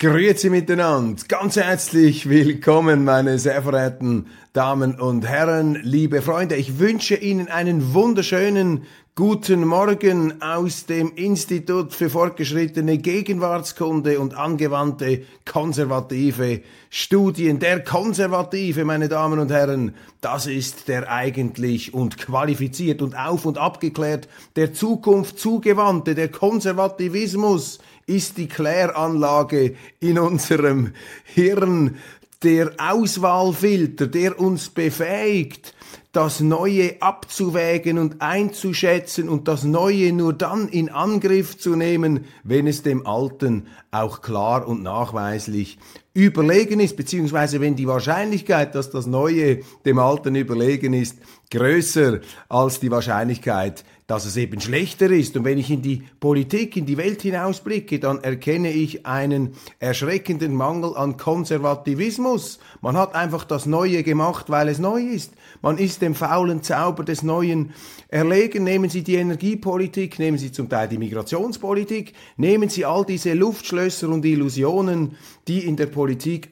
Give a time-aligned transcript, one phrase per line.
[0.00, 6.56] Grüezi miteinander, ganz herzlich willkommen, meine sehr verehrten Damen und Herren, liebe Freunde.
[6.56, 15.22] Ich wünsche Ihnen einen wunderschönen guten Morgen aus dem Institut für fortgeschrittene Gegenwartskunde und angewandte
[15.44, 17.60] konservative Studien.
[17.60, 23.56] Der Konservative, meine Damen und Herren, das ist der eigentlich und qualifiziert und auf und
[23.56, 30.92] abgeklärt, der Zukunft zugewandte, der Konservativismus ist die Kläranlage in unserem
[31.24, 31.96] Hirn,
[32.42, 35.74] der Auswahlfilter, der uns befähigt,
[36.12, 42.66] das Neue abzuwägen und einzuschätzen und das Neue nur dann in Angriff zu nehmen, wenn
[42.66, 45.78] es dem Alten auch klar und nachweislich
[46.14, 51.18] überlegen ist, beziehungsweise wenn die Wahrscheinlichkeit, dass das Neue dem Alten überlegen ist,
[51.50, 55.36] größer als die Wahrscheinlichkeit, dass es eben schlechter ist.
[55.36, 60.54] Und wenn ich in die Politik, in die Welt hinausblicke, dann erkenne ich einen erschreckenden
[60.54, 62.58] Mangel an Konservativismus.
[62.82, 65.32] Man hat einfach das Neue gemacht, weil es neu ist.
[65.62, 67.72] Man ist dem faulen Zauber des Neuen
[68.08, 68.64] erlegen.
[68.64, 74.10] Nehmen Sie die Energiepolitik, nehmen Sie zum Teil die Migrationspolitik, nehmen Sie all diese Luftschlösser
[74.10, 75.16] und Illusionen,
[75.48, 76.03] die in der Politik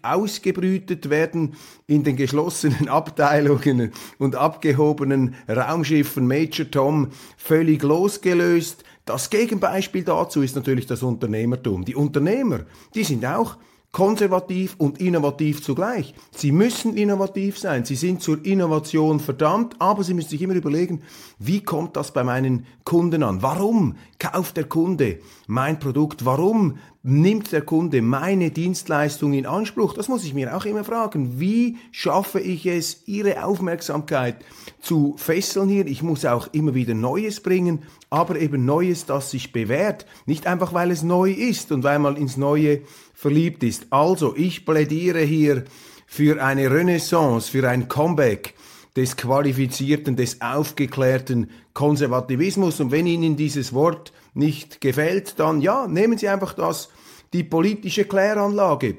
[0.02, 1.54] ausgebrütet werden,
[1.86, 8.84] in den geschlossenen Abteilungen und abgehobenen Raumschiffen Major Tom völlig losgelöst.
[9.04, 11.84] Das Gegenbeispiel dazu ist natürlich das Unternehmertum.
[11.84, 12.60] Die Unternehmer,
[12.94, 13.56] die sind auch
[13.92, 16.14] konservativ und innovativ zugleich.
[16.34, 21.02] Sie müssen innovativ sein, sie sind zur Innovation verdammt, aber sie müssen sich immer überlegen,
[21.38, 23.42] wie kommt das bei meinen Kunden an?
[23.42, 25.18] Warum kauft der Kunde
[25.52, 26.24] mein Produkt?
[26.24, 29.92] Warum nimmt der Kunde meine Dienstleistung in Anspruch?
[29.92, 31.38] Das muss ich mir auch immer fragen.
[31.38, 34.36] Wie schaffe ich es, ihre Aufmerksamkeit
[34.80, 35.86] zu fesseln hier?
[35.86, 40.06] Ich muss auch immer wieder Neues bringen, aber eben Neues, das sich bewährt.
[40.24, 42.80] Nicht einfach, weil es neu ist und weil man ins Neue
[43.12, 43.86] verliebt ist.
[43.90, 45.64] Also, ich plädiere hier
[46.06, 48.54] für eine Renaissance, für ein Comeback
[48.96, 52.80] des qualifizierten, des aufgeklärten Konservativismus.
[52.80, 56.88] Und wenn Ihnen dieses Wort nicht gefällt, dann ja, nehmen Sie einfach das,
[57.32, 58.96] die politische Kläranlage.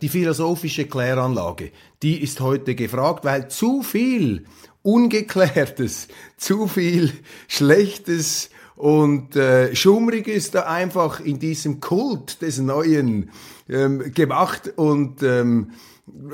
[0.00, 4.44] Die philosophische Kläranlage, die ist heute gefragt, weil zu viel
[4.82, 7.12] Ungeklärtes, zu viel
[7.48, 13.30] Schlechtes und äh, Schummrig ist da einfach in diesem Kult des Neuen
[13.68, 15.72] ähm, gemacht und ähm,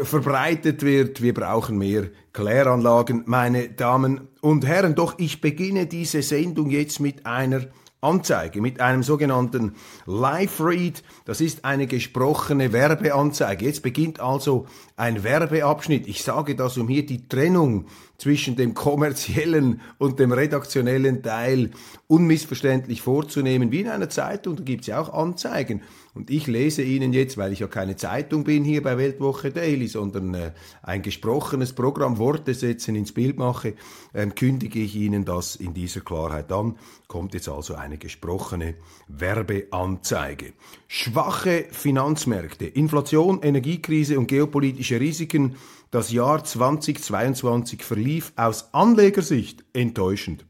[0.03, 1.23] verbreitet wird.
[1.23, 4.94] Wir brauchen mehr Kläranlagen, meine Damen und Herren.
[4.94, 7.62] Doch ich beginne diese Sendung jetzt mit einer
[8.04, 9.75] Anzeige, mit einem sogenannten
[10.06, 11.03] Live-Read.
[11.25, 13.65] Das ist eine gesprochene Werbeanzeige.
[13.65, 14.66] Jetzt beginnt also
[14.97, 16.06] ein Werbeabschnitt.
[16.06, 17.87] Ich sage das, um hier die Trennung
[18.19, 21.70] zwischen dem kommerziellen und dem redaktionellen Teil
[22.06, 25.82] unmissverständlich vorzunehmen, wie in einer Zeitung, da gibt es ja auch Anzeigen.
[26.14, 29.88] Und ich lese Ihnen jetzt, weil ich ja keine Zeitung bin hier bei Weltwoche Daily,
[29.88, 33.75] sondern äh, ein gesprochenes Programm, Worte setzen, ins Bild mache,
[34.12, 36.76] äh, kündige ich Ihnen das in dieser Klarheit an.
[37.08, 38.75] Kommt jetzt also eine gesprochene
[39.08, 40.52] Werbeanzeige.
[40.86, 45.56] Schwache Finanzmärkte, Inflation, Energiekrise und geopolitische Risiken.
[45.91, 50.44] Das Jahr 2022 verlief aus Anlegersicht enttäuschend.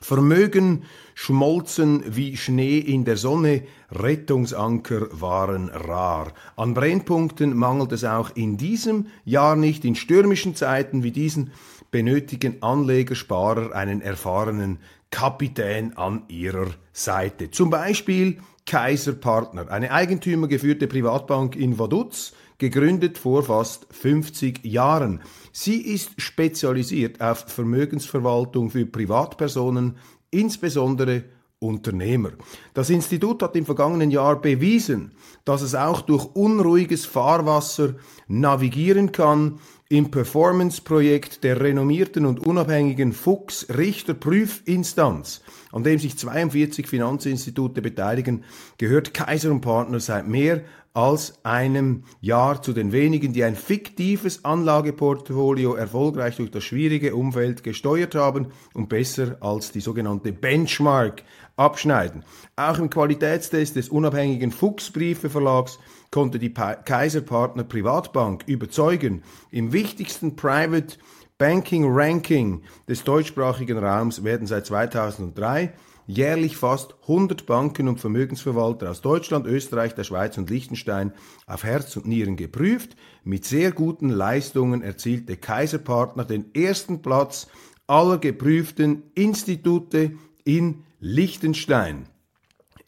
[0.00, 6.32] Vermögen schmolzen wie Schnee in der Sonne, Rettungsanker waren rar.
[6.56, 9.84] An Brennpunkten mangelt es auch in diesem Jahr nicht.
[9.84, 11.52] In stürmischen Zeiten wie diesen
[11.90, 14.78] benötigen Anlegersparer einen erfahrenen
[15.10, 17.50] Kapitän an ihrer Seite.
[17.50, 25.20] Zum Beispiel Kaiser Partner, eine eigentümergeführte Privatbank in Vaduz, gegründet vor fast 50 Jahren.
[25.60, 29.96] Sie ist spezialisiert auf Vermögensverwaltung für Privatpersonen,
[30.30, 31.24] insbesondere
[31.58, 32.30] Unternehmer.
[32.74, 35.10] Das Institut hat im vergangenen Jahr bewiesen,
[35.44, 37.96] dass es auch durch unruhiges Fahrwasser
[38.28, 39.58] navigieren kann.
[39.88, 45.40] Im Performance-Projekt der renommierten und unabhängigen Fuchs Richter Prüfinstanz,
[45.72, 48.44] an dem sich 42 Finanzinstitute beteiligen,
[48.76, 50.62] gehört Kaiser und Partner seit mehr
[50.94, 57.62] als einem Jahr zu den wenigen, die ein fiktives Anlageportfolio erfolgreich durch das schwierige Umfeld
[57.62, 61.22] gesteuert haben und besser als die sogenannte Benchmark
[61.56, 62.24] abschneiden.
[62.56, 65.78] Auch im Qualitätstest des unabhängigen Fuchsbriefe Verlags
[66.10, 70.96] konnte die Kaiserpartner Privatbank überzeugen, im wichtigsten Private
[71.38, 75.72] Banking Ranking des deutschsprachigen Raums werden seit 2003
[76.08, 81.12] jährlich fast 100 Banken und Vermögensverwalter aus Deutschland, Österreich, der Schweiz und Liechtenstein
[81.46, 82.96] auf Herz und Nieren geprüft.
[83.24, 87.46] Mit sehr guten Leistungen erzielte Kaiserpartner den ersten Platz
[87.86, 90.12] aller geprüften Institute
[90.44, 92.08] in Liechtenstein.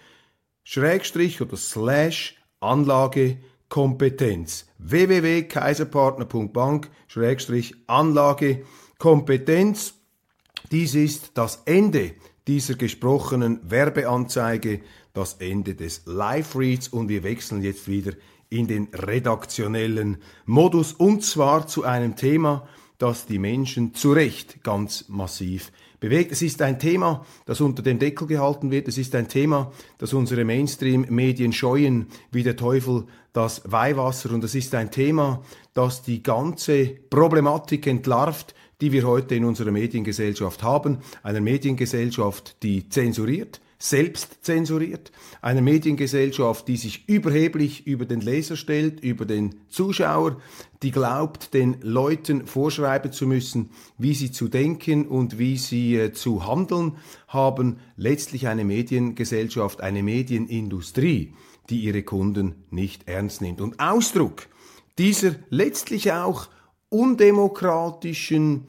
[0.63, 4.68] Schrägstrich oder Slash Anlagekompetenz.
[4.77, 9.95] www.kaiserpartner.bank Schrägstrich Anlagekompetenz.
[10.71, 12.12] Dies ist das Ende
[12.45, 14.81] dieser gesprochenen Werbeanzeige
[15.14, 18.14] das Ende des Live-Reads und wir wechseln jetzt wieder
[18.50, 22.68] in den redaktionellen Modus und zwar zu einem Thema,
[22.98, 26.32] das die Menschen zu Recht ganz massiv bewegt.
[26.32, 28.88] Es ist ein Thema, das unter dem Deckel gehalten wird.
[28.88, 34.32] Es ist ein Thema, das unsere Mainstream-Medien scheuen wie der Teufel das Weihwasser.
[34.32, 35.42] Und es ist ein Thema,
[35.74, 41.00] das die ganze Problematik entlarvt, die wir heute in unserer Mediengesellschaft haben.
[41.24, 45.12] Einer Mediengesellschaft, die zensuriert, selbst zensuriert,
[45.42, 50.42] einer Mediengesellschaft, die sich überheblich über den Leser stellt, über den Zuschauer,
[50.84, 56.12] die glaubt, den Leuten vorschreiben zu müssen, wie sie zu denken und wie sie äh,
[56.12, 56.98] zu handeln
[57.30, 61.34] haben, letztlich eine Mediengesellschaft, eine Medienindustrie,
[61.70, 63.62] die ihre Kunden nicht ernst nimmt.
[63.62, 64.48] Und Ausdruck
[64.98, 66.50] dieser letztlich auch
[66.90, 68.68] undemokratischen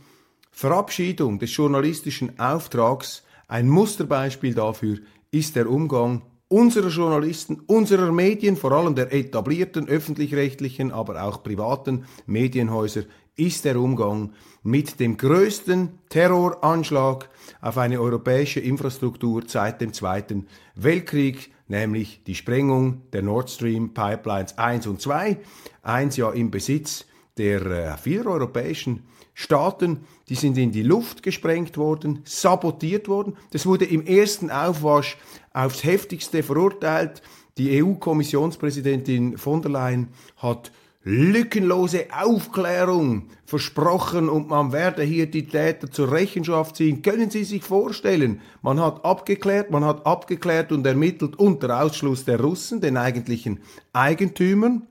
[0.52, 4.98] Verabschiedung des journalistischen Auftrags ein Musterbeispiel dafür
[5.32, 12.04] ist der Umgang unserer Journalisten, unserer Medien, vor allem der etablierten öffentlich-rechtlichen, aber auch privaten
[12.26, 13.02] Medienhäuser,
[13.36, 14.32] ist der Umgang
[14.62, 17.28] mit dem größten Terroranschlag
[17.60, 20.46] auf eine europäische Infrastruktur seit dem Zweiten
[20.76, 25.38] Weltkrieg, nämlich die Sprengung der Nord Stream Pipelines 1 und 2,
[25.82, 27.04] eins ja im Besitz
[27.40, 33.38] der äh, vier europäischen Staaten, die sind in die Luft gesprengt worden, sabotiert worden.
[33.52, 35.16] Das wurde im ersten Aufwasch
[35.54, 37.22] aufs heftigste verurteilt.
[37.56, 40.70] Die EU-Kommissionspräsidentin von der Leyen hat
[41.02, 47.00] lückenlose Aufklärung versprochen und man werde hier die Täter zur Rechenschaft ziehen.
[47.00, 52.38] Können Sie sich vorstellen, man hat abgeklärt, man hat abgeklärt und ermittelt unter Ausschluss der
[52.38, 53.60] Russen, den eigentlichen
[53.94, 54.86] Eigentümern.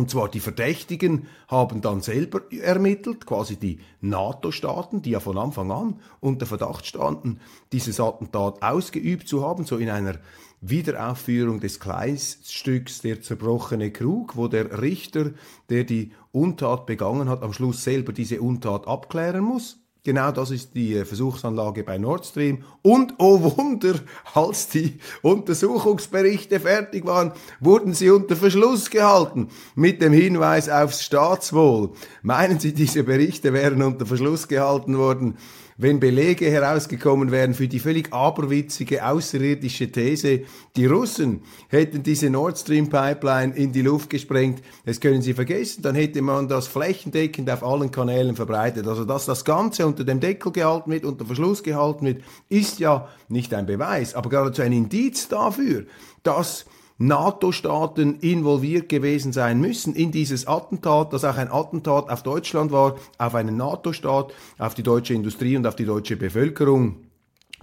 [0.00, 5.70] Und zwar die Verdächtigen haben dann selber ermittelt, quasi die NATO-Staaten, die ja von Anfang
[5.70, 7.38] an unter Verdacht standen,
[7.72, 10.14] dieses Attentat ausgeübt zu haben, so in einer
[10.62, 15.32] Wiederaufführung des Kleinststücks Der zerbrochene Krug, wo der Richter,
[15.68, 19.80] der die Untat begangen hat, am Schluss selber diese Untat abklären muss.
[20.02, 22.64] Genau das ist die äh, Versuchsanlage bei Nord Stream.
[22.80, 23.94] Und oh Wunder,
[24.34, 31.90] als die Untersuchungsberichte fertig waren, wurden sie unter Verschluss gehalten mit dem Hinweis aufs Staatswohl.
[32.22, 35.36] Meinen Sie, diese Berichte wären unter Verschluss gehalten worden,
[35.82, 40.42] wenn Belege herausgekommen wären für die völlig aberwitzige außerirdische These,
[40.76, 45.80] die Russen hätten diese Nord Stream Pipeline in die Luft gesprengt, das können Sie vergessen,
[45.80, 48.86] dann hätte man das flächendeckend auf allen Kanälen verbreitet.
[48.86, 53.08] Also dass das Ganze unter dem Deckel gehalten wird, unter Verschluss gehalten wird, ist ja
[53.28, 55.86] nicht ein Beweis, aber geradezu ein Indiz dafür,
[56.22, 56.66] dass
[57.02, 62.96] NATO-Staaten involviert gewesen sein müssen in dieses Attentat, das auch ein Attentat auf Deutschland war,
[63.16, 66.96] auf einen NATO-Staat, auf die deutsche Industrie und auf die deutsche Bevölkerung,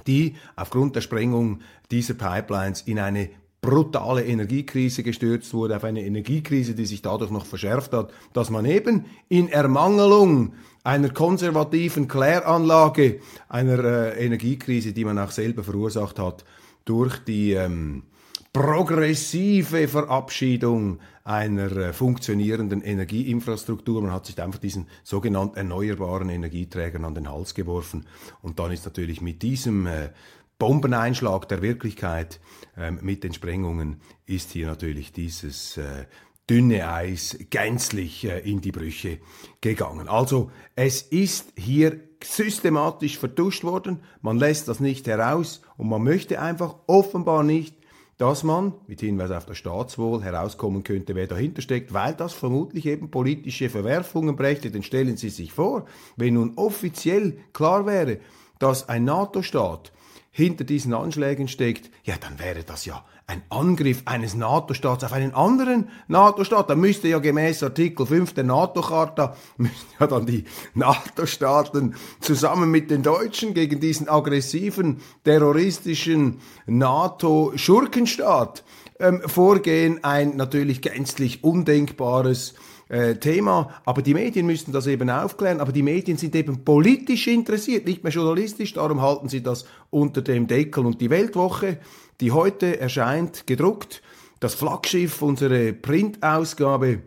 [0.08, 1.60] die aufgrund der Sprengung
[1.91, 3.29] dieser Pipelines in eine
[3.62, 8.65] brutale Energiekrise gestürzt wurde, auf eine Energiekrise, die sich dadurch noch verschärft hat, dass man
[8.65, 10.53] eben in Ermangelung
[10.84, 16.44] einer konservativen Kläranlage, einer äh, Energiekrise, die man auch selber verursacht hat,
[16.86, 18.03] durch die ähm,
[18.58, 24.02] progressive Verabschiedung einer äh, funktionierenden Energieinfrastruktur.
[24.02, 28.08] Man hat sich einfach diesen sogenannten erneuerbaren Energieträgern an den Hals geworfen.
[28.42, 30.10] Und dann ist natürlich mit diesem äh,
[30.58, 32.40] Bombeneinschlag der Wirklichkeit,
[32.76, 36.06] ähm, mit den Sprengungen, ist hier natürlich dieses äh,
[36.50, 39.20] dünne Eis gänzlich in die Brüche
[39.60, 40.08] gegangen.
[40.08, 46.42] Also es ist hier systematisch vertuscht worden, man lässt das nicht heraus und man möchte
[46.42, 47.77] einfach offenbar nicht,
[48.18, 52.86] dass man mit Hinweis auf das Staatswohl herauskommen könnte, wer dahinter steckt, weil das vermutlich
[52.88, 54.72] eben politische Verwerfungen brächte.
[54.72, 58.20] Denn stellen Sie sich vor, wenn nun offiziell klar wäre,
[58.60, 59.92] dass ein NATO-Staat
[60.32, 65.34] hinter diesen Anschlägen steckt, ja, dann wäre das ja ein Angriff eines NATO-Staats auf einen
[65.34, 66.70] anderen NATO-Staat.
[66.70, 72.90] Da müsste ja gemäß Artikel 5 der NATO-Charta, müssten ja dann die NATO-Staaten zusammen mit
[72.90, 78.64] den Deutschen gegen diesen aggressiven, terroristischen NATO-Schurkenstaat
[79.00, 80.06] ähm, vorgehen.
[80.06, 82.54] Ein natürlich gänzlich undenkbares
[82.88, 83.72] äh, Thema.
[83.84, 85.60] Aber die Medien müssten das eben aufklären.
[85.60, 88.74] Aber die Medien sind eben politisch interessiert, nicht mehr journalistisch.
[88.74, 90.86] Darum halten sie das unter dem Deckel.
[90.86, 91.80] Und die Weltwoche,
[92.22, 94.02] die heute erscheint, gedruckt,
[94.40, 97.00] das Flaggschiff, unsere Printausgabe,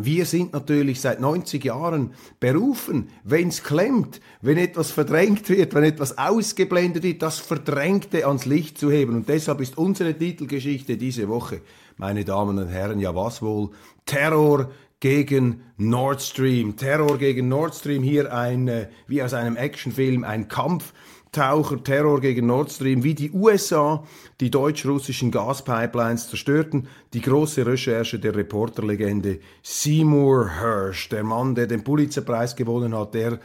[0.00, 5.84] wir sind natürlich seit 90 Jahren berufen, wenn es klemmt, wenn etwas verdrängt wird, wenn
[5.84, 9.16] etwas ausgeblendet wird, das Verdrängte ans Licht zu heben.
[9.16, 11.60] Und deshalb ist unsere Titelgeschichte diese Woche,
[11.98, 13.70] meine Damen und Herren, ja was wohl,
[14.06, 16.76] Terror gegen Nord Stream.
[16.76, 20.94] Terror gegen Nord Stream, hier ein, äh, wie aus einem Actionfilm, ein Kampftaucher,
[21.32, 24.04] Terror gegen Nord Stream, wie die USA
[24.40, 26.88] die deutsch-russischen Gaspipelines zerstörten.
[27.14, 33.40] Die große Recherche der Reporterlegende Seymour Hersh, der Mann, der den Pulitzerpreis gewonnen hat, der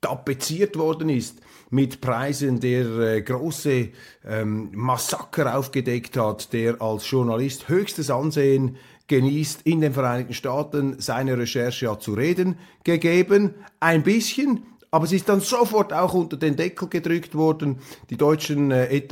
[0.00, 1.40] tapeziert worden ist
[1.70, 3.90] mit Preisen, der äh, große
[4.26, 8.76] ähm, Massaker aufgedeckt hat, der als Journalist höchstes Ansehen
[9.06, 10.96] genießt in den Vereinigten Staaten.
[10.98, 16.36] Seine Recherche hat zu reden gegeben, ein bisschen, aber sie ist dann sofort auch unter
[16.36, 17.78] den Deckel gedrückt worden.
[18.08, 19.02] Die deutschen äh,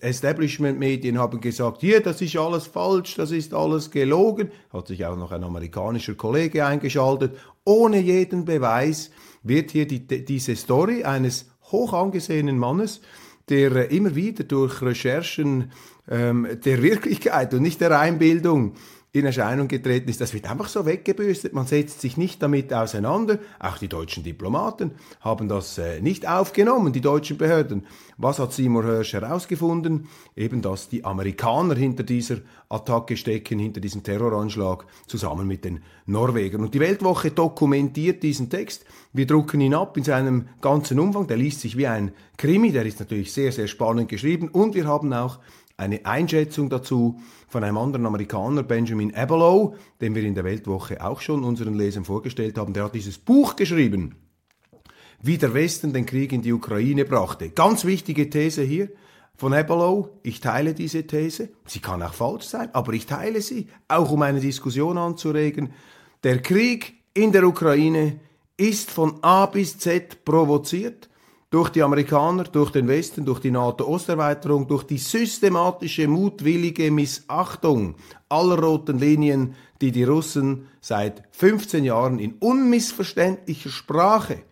[0.00, 4.50] Establishment-Medien haben gesagt, hier, das ist alles falsch, das ist alles gelogen.
[4.72, 7.36] Hat sich auch noch ein amerikanischer Kollege eingeschaltet.
[7.64, 9.10] Ohne jeden Beweis
[9.42, 13.00] wird hier die, diese Story eines hoch angesehenen Mannes,
[13.48, 15.72] der äh, immer wieder durch Recherchen
[16.08, 18.74] ähm, der Wirklichkeit und nicht der Einbildung
[19.18, 20.20] in Erscheinung getreten ist.
[20.20, 21.54] Das wird einfach so weggebürstet.
[21.54, 23.38] Man setzt sich nicht damit auseinander.
[23.58, 27.86] Auch die deutschen Diplomaten haben das äh, nicht aufgenommen, die deutschen Behörden.
[28.18, 30.08] Was hat Seymour Hirsch herausgefunden?
[30.36, 32.36] Eben, dass die Amerikaner hinter dieser
[32.68, 36.62] Attacke stecken, hinter diesem Terroranschlag, zusammen mit den Norwegern.
[36.62, 38.84] Und die Weltwoche dokumentiert diesen Text.
[39.12, 41.26] Wir drucken ihn ab in seinem ganzen Umfang.
[41.26, 42.70] Der liest sich wie ein Krimi.
[42.70, 44.48] Der ist natürlich sehr, sehr spannend geschrieben.
[44.48, 45.38] Und wir haben auch
[45.76, 51.20] eine Einschätzung dazu von einem anderen Amerikaner, Benjamin Abelow, den wir in der Weltwoche auch
[51.20, 52.72] schon unseren Lesern vorgestellt haben.
[52.72, 54.14] Der hat dieses Buch geschrieben,
[55.22, 57.50] wie der Westen den Krieg in die Ukraine brachte.
[57.50, 58.88] Ganz wichtige These hier
[59.36, 60.08] von Abelow.
[60.22, 61.50] Ich teile diese These.
[61.66, 65.72] Sie kann auch falsch sein, aber ich teile sie, auch um eine Diskussion anzuregen.
[66.24, 68.20] Der Krieg in der Ukraine
[68.56, 71.10] ist von A bis Z provoziert
[71.56, 77.94] durch die Amerikaner, durch den Westen, durch die NATO-Osterweiterung, durch die systematische, mutwillige Missachtung
[78.28, 84.42] aller roten Linien, die die Russen seit 15 Jahren in unmissverständlicher Sprache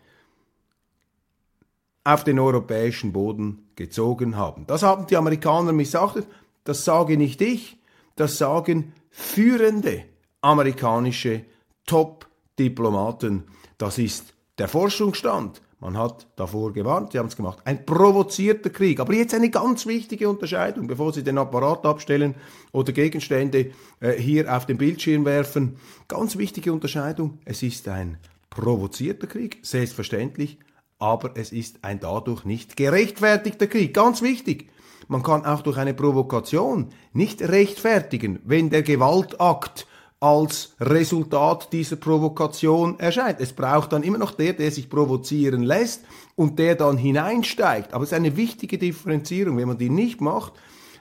[2.05, 4.67] auf den europäischen Boden gezogen haben.
[4.67, 6.27] Das haben die Amerikaner missachtet.
[6.65, 7.77] Das sage nicht ich,
[8.17, 10.05] das sagen führende
[10.41, 11.45] amerikanische
[11.85, 13.45] Top-Diplomaten.
[13.77, 15.61] Das ist der Forschungsstand.
[15.85, 17.59] Man hat davor gewarnt, sie haben es gemacht.
[17.67, 19.01] Ein provozierter Krieg.
[19.01, 22.37] Aber jetzt eine ganz wichtige Unterscheidung, bevor Sie den Apparat abstellen
[22.73, 25.77] oder Gegenstände äh, hier auf den Bildschirm werfen.
[26.09, 27.39] Ganz wichtige Unterscheidung.
[27.45, 28.17] Es ist ein
[28.49, 30.59] provozierter Krieg, selbstverständlich,
[30.99, 33.93] aber es ist ein dadurch nicht gerechtfertigter Krieg.
[33.93, 34.71] Ganz wichtig.
[35.09, 39.87] Man kann auch durch eine Provokation nicht rechtfertigen, wenn der Gewaltakt
[40.25, 43.41] als Resultat dieser Provokation erscheint.
[43.41, 46.03] Es braucht dann immer noch der, der sich provozieren lässt
[46.35, 47.93] und der dann hineinsteigt.
[47.93, 49.59] Aber es ist eine wichtige Differenzierung.
[49.59, 50.55] Wenn man die nicht macht,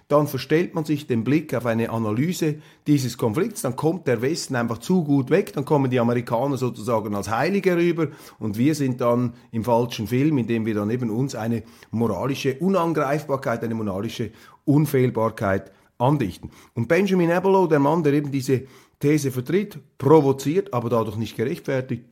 [0.10, 4.58] dann verstellt man sich den Blick auf eine Analyse dieses Konflikts, dann kommt der Westen
[4.58, 9.00] einfach zu gut weg, dann kommen die Amerikaner sozusagen als Heilige rüber und wir sind
[9.00, 14.32] dann im falschen Film, indem wir dann eben uns eine moralische Unangreifbarkeit, eine moralische
[14.65, 16.51] Unfehlbarkeit andichten.
[16.74, 18.63] Und Benjamin Abelow, der Mann, der eben diese
[19.03, 22.05] These vertritt, provoziert, aber dadurch nicht gerechtfertigt,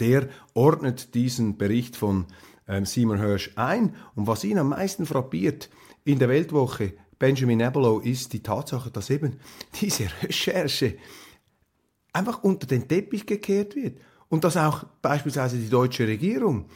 [0.00, 2.26] der ordnet diesen Bericht von
[2.66, 3.94] ähm, Seymour Hirsch ein.
[4.16, 5.70] Und was ihn am meisten frappiert
[6.02, 9.38] in der Weltwoche Benjamin Abelow ist die Tatsache, dass eben
[9.80, 10.96] diese Recherche
[12.12, 14.00] einfach unter den Teppich gekehrt wird.
[14.28, 16.66] Und dass auch beispielsweise die deutsche Regierung,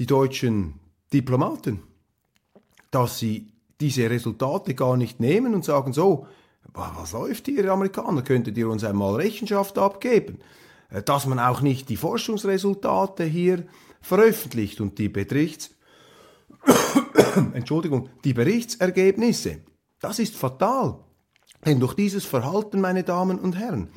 [0.00, 0.80] die deutschen
[1.12, 1.84] Diplomaten,
[2.90, 6.26] dass sie diese Resultate gar nicht nehmen und sagen, so,
[6.72, 8.22] was läuft hier, Amerikaner?
[8.22, 10.38] Könntet ihr uns einmal Rechenschaft abgeben?
[10.90, 13.64] Äh, dass man auch nicht die Forschungsresultate hier
[14.00, 15.70] veröffentlicht und die Berichts
[17.54, 19.60] Entschuldigung, die Berichtsergebnisse.
[20.00, 20.98] Das ist fatal.
[21.64, 23.88] Denn durch dieses Verhalten, meine Damen und Herren,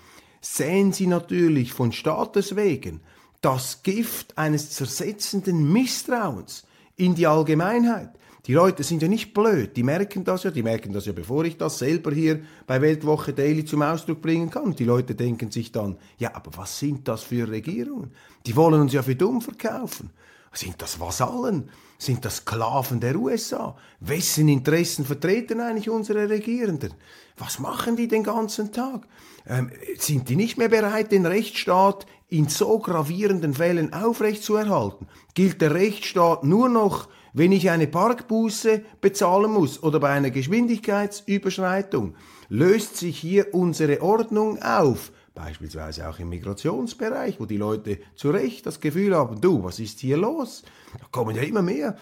[0.41, 3.01] sehen Sie natürlich von Staates wegen
[3.41, 8.12] das Gift eines zersetzenden Misstrauens in die Allgemeinheit.
[8.47, 11.45] Die Leute sind ja nicht blöd, die merken das ja, die merken das ja, bevor
[11.45, 14.75] ich das selber hier bei Weltwoche Daily zum Ausdruck bringen kann.
[14.75, 18.11] Die Leute denken sich dann, ja, aber was sind das für Regierungen?
[18.45, 20.11] Die wollen uns ja für dumm verkaufen.
[20.53, 21.69] Sind das Vasallen?
[21.97, 23.75] Sind das Sklaven der USA?
[23.99, 26.93] Wessen Interessen vertreten eigentlich unsere Regierenden?
[27.37, 29.07] Was machen die den ganzen Tag?
[29.47, 35.07] Ähm, sind die nicht mehr bereit, den Rechtsstaat in so gravierenden Fällen aufrechtzuerhalten?
[35.33, 42.15] Gilt der Rechtsstaat nur noch, wenn ich eine Parkbuße bezahlen muss oder bei einer Geschwindigkeitsüberschreitung?
[42.47, 45.11] Löst sich hier unsere Ordnung auf?
[45.33, 49.99] Beispielsweise auch im Migrationsbereich, wo die Leute zu Recht das Gefühl haben, du, was ist
[49.99, 50.63] hier los?
[50.97, 51.97] Da kommen ja immer mehr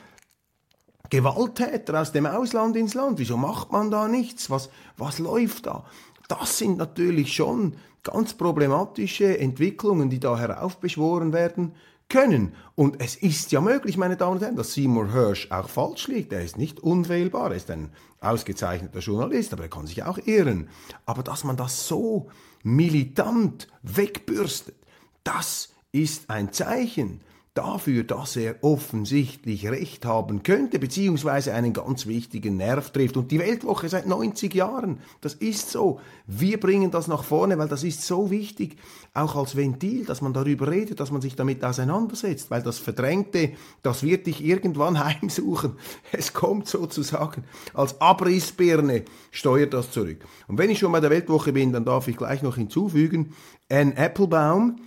[1.10, 3.18] Gewalttäter aus dem Ausland ins Land.
[3.18, 4.52] Wieso macht man da nichts?
[4.52, 5.84] Was, was läuft da?
[6.28, 11.74] Das sind natürlich schon ganz problematische Entwicklungen, die da heraufbeschworen werden
[12.10, 12.54] können.
[12.76, 16.34] Und es ist ja möglich, meine Damen und Herren, dass Seymour Hirsch auch falsch liegt.
[16.34, 20.70] Er ist nicht unfehlbar, er ist ein ausgezeichneter Journalist, aber er kann sich auch irren.
[21.06, 22.30] Aber dass man das so
[22.64, 24.76] militant wegbürstet,
[25.24, 27.22] das ist ein Zeichen
[27.54, 33.16] dafür, dass er offensichtlich recht haben könnte, beziehungsweise einen ganz wichtigen Nerv trifft.
[33.16, 36.00] Und die Weltwoche seit 90 Jahren, das ist so.
[36.26, 38.78] Wir bringen das nach vorne, weil das ist so wichtig,
[39.14, 43.52] auch als Ventil, dass man darüber redet, dass man sich damit auseinandersetzt, weil das Verdrängte,
[43.84, 45.74] das wird dich irgendwann heimsuchen.
[46.12, 47.44] Es kommt sozusagen
[47.76, 50.26] als Abrissbirne, steuert das zurück.
[50.48, 53.34] Und wenn ich schon bei der Weltwoche bin, dann darf ich gleich noch hinzufügen,
[53.70, 54.78] Anne Applebaum,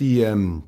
[0.00, 0.64] die ähm,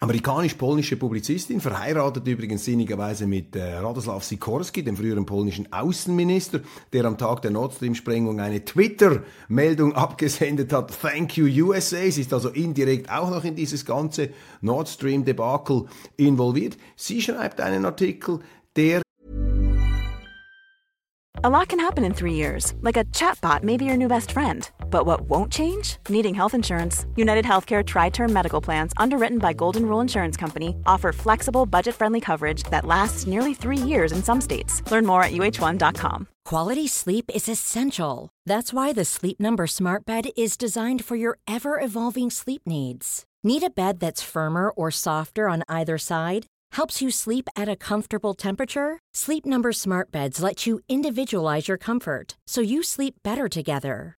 [0.00, 6.60] amerikanisch-polnische Publizistin, verheiratet übrigens sinnigerweise mit äh, Radoslaw Sikorski, dem früheren polnischen Außenminister,
[6.92, 10.98] der am Tag der Nord Stream-Sprengung eine Twitter-Meldung abgesendet hat.
[11.00, 12.10] Thank you USA.
[12.10, 14.30] Sie ist also indirekt auch noch in dieses ganze
[14.62, 15.84] Nord Stream-Debakel
[16.16, 16.78] involviert.
[16.96, 18.40] Sie schreibt einen Artikel,
[18.76, 19.02] der
[21.42, 24.32] A lot can happen in three years, like a chatbot may be your new best
[24.32, 24.70] friend.
[24.90, 25.96] But what won't change?
[26.08, 27.06] Needing health insurance.
[27.16, 31.94] United Healthcare Tri Term Medical Plans, underwritten by Golden Rule Insurance Company, offer flexible, budget
[31.94, 34.82] friendly coverage that lasts nearly three years in some states.
[34.90, 36.26] Learn more at uh1.com.
[36.44, 38.28] Quality sleep is essential.
[38.44, 43.24] That's why the Sleep Number Smart Bed is designed for your ever evolving sleep needs.
[43.44, 46.46] Need a bed that's firmer or softer on either side?
[46.72, 48.98] Helps you sleep at a comfortable temperature?
[49.14, 54.19] Sleep Number Smart Beds let you individualize your comfort so you sleep better together.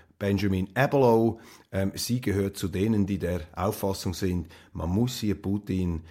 [0.21, 1.39] Benjamin Abelow.
[1.71, 6.03] Ähm, sie gehört zu denen, die der Auffassung sind, man muss hier Putin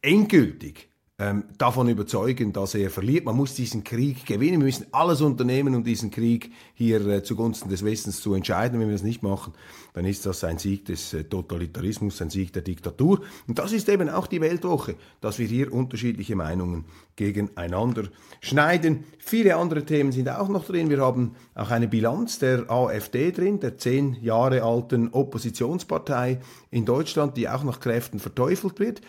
[0.00, 0.89] endgültig
[1.20, 3.26] ähm, davon überzeugen, dass er verliert.
[3.26, 4.60] Man muss diesen Krieg gewinnen.
[4.60, 8.80] Wir müssen alles unternehmen, um diesen Krieg hier äh, zugunsten des Westens zu entscheiden.
[8.80, 9.52] Wenn wir das nicht machen,
[9.92, 13.20] dann ist das ein Sieg des äh, Totalitarismus, ein Sieg der Diktatur.
[13.46, 18.04] Und das ist eben auch die Weltwoche, dass wir hier unterschiedliche Meinungen gegeneinander
[18.40, 19.04] schneiden.
[19.18, 20.88] Viele andere Themen sind auch noch drin.
[20.88, 27.36] Wir haben auch eine Bilanz der AfD drin, der zehn Jahre alten Oppositionspartei in Deutschland,
[27.36, 29.02] die auch nach Kräften verteufelt wird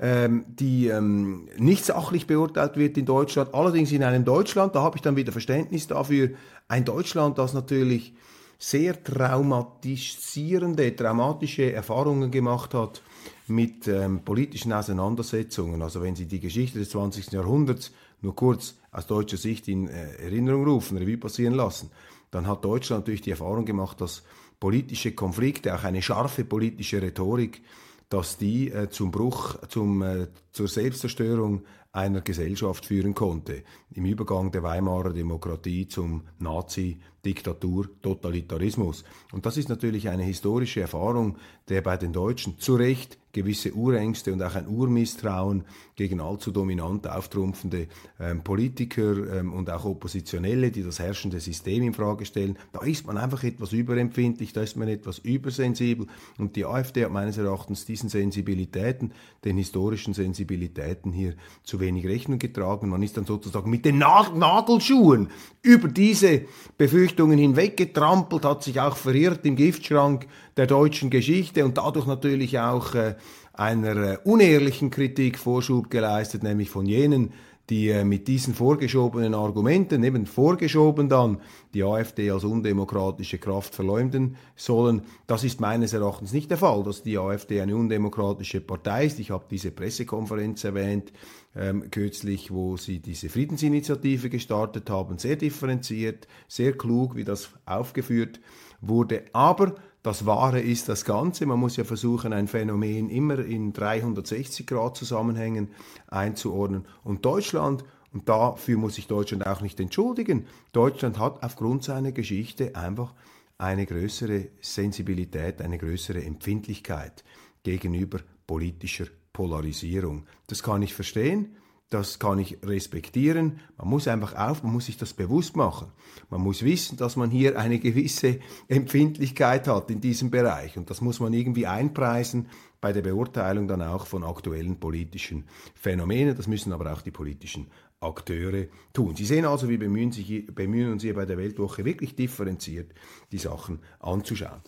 [0.00, 3.52] ähm, die ähm, nicht sachlich beurteilt wird in Deutschland.
[3.52, 6.30] Allerdings in einem Deutschland, da habe ich dann wieder Verständnis dafür,
[6.68, 8.14] ein Deutschland, das natürlich
[8.58, 13.02] sehr traumatisierende, traumatische Erfahrungen gemacht hat
[13.46, 15.80] mit ähm, politischen Auseinandersetzungen.
[15.82, 17.32] Also wenn Sie die Geschichte des 20.
[17.32, 21.90] Jahrhunderts nur kurz aus deutscher Sicht in äh, Erinnerung rufen, Revue passieren lassen,
[22.30, 24.22] dann hat Deutschland natürlich die Erfahrung gemacht, dass
[24.60, 27.62] politische Konflikte, auch eine scharfe politische Rhetorik,
[28.08, 33.62] dass die äh, zum Bruch, zum, äh, zur Selbstzerstörung einer Gesellschaft führen konnte.
[33.90, 39.04] Im Übergang der Weimarer Demokratie zum Nazi Diktatur, Totalitarismus.
[39.32, 41.36] Und das ist natürlich eine historische Erfahrung,
[41.68, 45.64] der bei den Deutschen zu Recht gewisse Urängste und auch ein Urmisstrauen
[45.96, 47.88] gegen allzu dominant auftrumpfende
[48.18, 52.56] ähm, Politiker ähm, und auch Oppositionelle, die das herrschende System in Frage stellen.
[52.72, 56.06] Da ist man einfach etwas überempfindlich, da ist man etwas übersensibel
[56.38, 59.12] und die AfD hat meines Erachtens diesen Sensibilitäten,
[59.44, 62.88] den historischen Sensibilitäten hier zu wenig Rechnung getragen.
[62.88, 65.28] Man ist dann sozusagen mit den Nagelschuhen
[65.62, 66.42] über diese
[66.78, 70.26] Befürchtungen hinweggetrampelt, hat sich auch verirrt im Giftschrank
[70.56, 73.16] der deutschen Geschichte und dadurch natürlich auch äh,
[73.52, 77.32] einer äh, unehrlichen Kritik Vorschub geleistet, nämlich von jenen,
[77.70, 81.38] die äh, mit diesen vorgeschobenen Argumenten, eben vorgeschoben dann,
[81.74, 85.02] die AfD als undemokratische Kraft verleumden sollen.
[85.26, 89.18] Das ist meines Erachtens nicht der Fall, dass die AfD eine undemokratische Partei ist.
[89.18, 91.12] Ich habe diese Pressekonferenz erwähnt,
[91.54, 98.40] ähm, kürzlich, wo sie diese Friedensinitiative gestartet haben, sehr differenziert, sehr klug, wie das aufgeführt
[98.80, 99.24] wurde.
[99.32, 101.46] Aber das Wahre ist das Ganze.
[101.46, 105.68] Man muss ja versuchen, ein Phänomen immer in 360 Grad Zusammenhängen
[106.06, 106.86] einzuordnen.
[107.02, 112.76] Und Deutschland, und dafür muss sich Deutschland auch nicht entschuldigen, Deutschland hat aufgrund seiner Geschichte
[112.76, 113.12] einfach
[113.58, 117.24] eine größere Sensibilität, eine größere Empfindlichkeit
[117.64, 120.26] gegenüber politischer Polarisierung.
[120.46, 121.56] Das kann ich verstehen.
[121.90, 123.60] Das kann ich respektieren.
[123.78, 125.90] Man muss einfach auf, man muss sich das bewusst machen.
[126.28, 130.76] Man muss wissen, dass man hier eine gewisse Empfindlichkeit hat in diesem Bereich.
[130.76, 132.48] Und das muss man irgendwie einpreisen
[132.82, 136.36] bei der Beurteilung dann auch von aktuellen politischen Phänomenen.
[136.36, 137.68] Das müssen aber auch die politischen
[138.00, 139.16] Akteure tun.
[139.16, 142.92] Sie sehen also, wir bemühen, sich, bemühen uns hier bei der Weltwoche wirklich differenziert
[143.32, 144.60] die Sachen anzuschauen.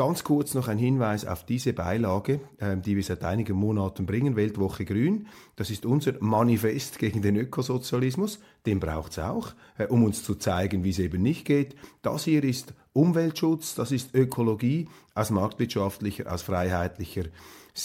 [0.00, 4.34] Ganz kurz noch ein Hinweis auf diese Beilage, ähm, die wir seit einigen Monaten bringen,
[4.34, 5.26] Weltwoche Grün.
[5.56, 8.38] Das ist unser Manifest gegen den Ökosozialismus.
[8.64, 11.76] Den braucht es auch, äh, um uns zu zeigen, wie es eben nicht geht.
[12.00, 17.24] Das hier ist Umweltschutz, das ist Ökologie aus marktwirtschaftlicher, aus freiheitlicher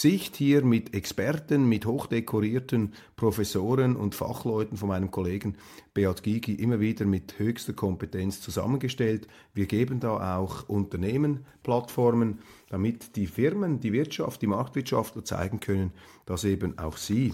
[0.02, 5.56] Sicht hier mit Experten, mit hochdekorierten Professoren und Fachleuten von meinem Kollegen
[5.94, 9.28] Beat Gigi immer wieder mit höchster Kompetenz zusammengestellt.
[9.54, 15.92] Wir geben da auch Unternehmen Plattformen, damit die Firmen, die Wirtschaft, die Marktwirtschaftler zeigen können,
[16.26, 17.34] dass eben auch sie,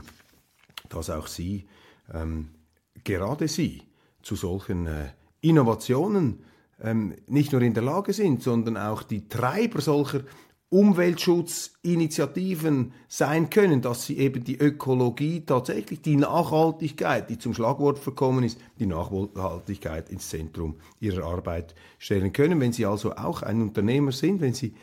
[0.89, 1.65] dass auch sie,
[2.13, 2.49] ähm,
[3.03, 3.83] gerade sie,
[4.21, 5.09] zu solchen äh,
[5.41, 6.43] Innovationen
[6.79, 10.21] ähm, nicht nur in der Lage sind, sondern auch die Treiber solcher
[10.71, 18.45] Umweltschutzinitiativen sein können, dass sie eben die Ökologie tatsächlich, die Nachhaltigkeit, die zum Schlagwort verkommen
[18.45, 22.61] ist, die Nachhaltigkeit ins Zentrum ihrer Arbeit stellen können.
[22.61, 24.73] Wenn Sie also auch ein Unternehmer sind, wenn Sie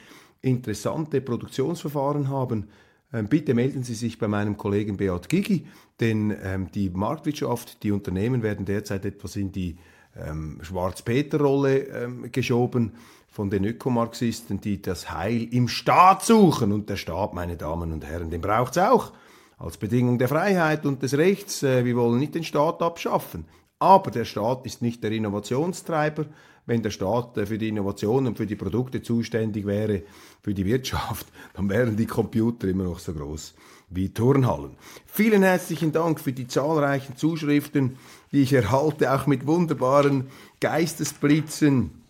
[0.43, 2.69] interessante Produktionsverfahren haben,
[3.15, 5.65] ähm, bitte melden Sie sich bei meinem Kollegen Beat Gigi,
[6.01, 9.79] denn ähm, die Marktwirtschaft, die Unternehmen werden derzeit etwas in die
[10.15, 12.93] ähm, Schwarz-Peter-Rolle geschoben
[13.31, 16.73] von den Ökomarxisten, die das Heil im Staat suchen.
[16.73, 19.13] Und der Staat, meine Damen und Herren, den braucht es auch.
[19.59, 21.63] Als Bedingung der Freiheit und des Rechts.
[21.63, 23.45] Äh, wir wollen nicht den Staat abschaffen.
[23.79, 26.27] Aber der Staat ist nicht der Innovationstreiber.
[26.67, 30.03] Wenn der Staat äh, für die Innovation und für die Produkte zuständig wäre,
[30.43, 33.55] für die Wirtschaft, dann wären die Computer immer noch so groß
[33.91, 34.77] wie Turnhallen.
[35.07, 37.97] Vielen herzlichen Dank für die zahlreichen Zuschriften,
[38.33, 40.29] die ich erhalte, auch mit wunderbaren
[40.61, 42.03] Geistesblitzen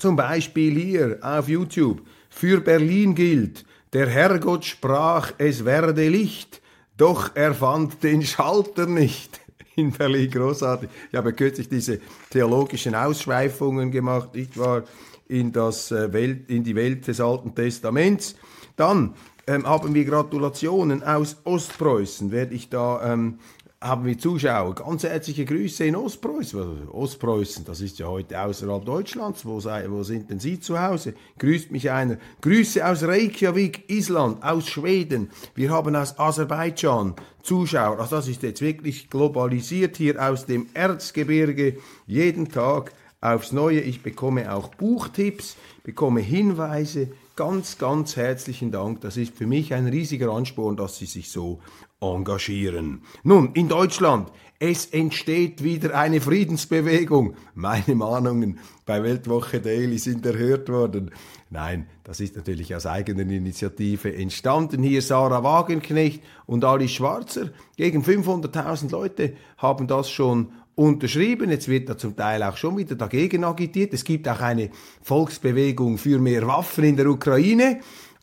[0.00, 2.02] zum Beispiel hier auf YouTube.
[2.28, 6.60] Für Berlin gilt, der Herrgott sprach, es werde Licht,
[6.96, 9.40] doch er fand den Schalter nicht.
[9.76, 10.90] In Berlin großartig.
[11.10, 14.84] Ich habe kürzlich diese theologischen Ausschweifungen gemacht, ich war
[15.28, 18.34] in, das äh, Welt, in die Welt des Alten Testaments.
[18.76, 19.14] Dann
[19.46, 22.30] ähm, haben wir Gratulationen aus Ostpreußen.
[22.32, 23.38] Werde ich da ähm,
[23.82, 24.74] haben wir Zuschauer.
[24.74, 26.88] Ganz herzliche Grüße in Ostpreußen.
[26.90, 29.46] Ostpreußen, das ist ja heute außerhalb Deutschlands.
[29.46, 31.14] Wo, sei, wo sind denn Sie zu Hause?
[31.38, 32.18] Grüßt mich einer.
[32.42, 35.30] Grüße aus Reykjavik, Island, aus Schweden.
[35.54, 37.98] Wir haben aus Aserbaidschan Zuschauer.
[37.98, 41.78] Also das ist jetzt wirklich globalisiert hier aus dem Erzgebirge.
[42.06, 43.80] Jeden Tag aufs Neue.
[43.80, 47.08] Ich bekomme auch Buchtipps, bekomme Hinweise.
[47.34, 49.00] Ganz, ganz herzlichen Dank.
[49.00, 51.60] Das ist für mich ein riesiger Ansporn, dass Sie sich so
[52.00, 53.02] engagieren.
[53.22, 57.34] Nun, in Deutschland, es entsteht wieder eine Friedensbewegung.
[57.54, 61.10] Meine Mahnungen bei Weltwoche Daily sind erhört worden.
[61.48, 64.82] Nein, das ist natürlich aus eigener Initiative entstanden.
[64.82, 67.50] Hier Sarah Wagenknecht und Ali Schwarzer.
[67.76, 71.50] Gegen 500.000 Leute haben das schon unterschrieben.
[71.50, 73.92] Jetzt wird da zum Teil auch schon wieder dagegen agitiert.
[73.92, 74.70] Es gibt auch eine
[75.02, 77.80] Volksbewegung für mehr Waffen in der Ukraine.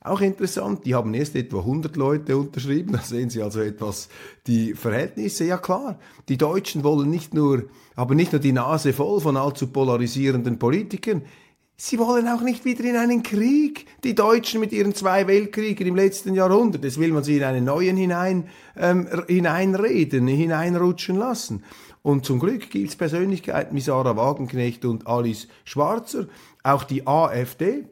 [0.07, 4.09] Auch interessant, die haben erst etwa 100 Leute unterschrieben, da sehen Sie also etwas
[4.47, 5.45] die Verhältnisse.
[5.45, 7.65] Ja klar, die Deutschen wollen nicht nur,
[7.95, 11.23] haben nicht nur die Nase voll von allzu polarisierenden Politikern,
[11.79, 13.85] Sie wollen auch nicht wieder in einen Krieg.
[14.03, 17.65] Die Deutschen mit ihren zwei Weltkriegen im letzten Jahrhundert, das will man sie in einen
[17.65, 21.63] neuen hinein, ähm, hineinreden, hineinrutschen lassen.
[22.01, 26.25] Und zum Glück gibt es Persönlichkeiten wie Sarah Wagenknecht und Alice Schwarzer.
[26.63, 27.85] Auch die AfD